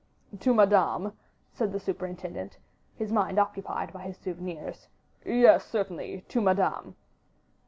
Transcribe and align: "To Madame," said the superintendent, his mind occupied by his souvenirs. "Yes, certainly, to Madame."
"To 0.39 0.51
Madame," 0.51 1.13
said 1.53 1.71
the 1.71 1.79
superintendent, 1.79 2.57
his 2.95 3.11
mind 3.11 3.37
occupied 3.37 3.93
by 3.93 4.01
his 4.07 4.17
souvenirs. 4.17 4.87
"Yes, 5.23 5.63
certainly, 5.63 6.25
to 6.27 6.41
Madame." 6.41 6.95